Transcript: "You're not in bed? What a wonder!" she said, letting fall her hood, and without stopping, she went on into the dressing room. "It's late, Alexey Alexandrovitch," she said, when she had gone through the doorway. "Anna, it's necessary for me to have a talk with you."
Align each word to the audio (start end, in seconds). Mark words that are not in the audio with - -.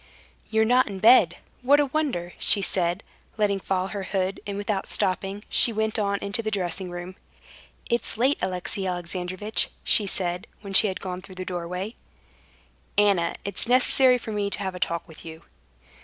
"You're 0.49 0.65
not 0.65 0.87
in 0.87 0.97
bed? 0.97 1.37
What 1.61 1.79
a 1.79 1.85
wonder!" 1.85 2.33
she 2.39 2.63
said, 2.63 3.03
letting 3.37 3.59
fall 3.59 3.89
her 3.89 4.01
hood, 4.01 4.39
and 4.47 4.57
without 4.57 4.87
stopping, 4.87 5.45
she 5.47 5.71
went 5.71 5.99
on 5.99 6.17
into 6.23 6.41
the 6.41 6.49
dressing 6.49 6.89
room. 6.89 7.15
"It's 7.87 8.17
late, 8.17 8.39
Alexey 8.41 8.87
Alexandrovitch," 8.87 9.69
she 9.83 10.07
said, 10.07 10.47
when 10.61 10.73
she 10.73 10.87
had 10.87 11.01
gone 11.01 11.21
through 11.21 11.35
the 11.35 11.45
doorway. 11.45 11.93
"Anna, 12.97 13.35
it's 13.45 13.67
necessary 13.67 14.17
for 14.17 14.31
me 14.31 14.49
to 14.49 14.57
have 14.63 14.73
a 14.73 14.79
talk 14.79 15.07
with 15.07 15.23
you." 15.23 15.43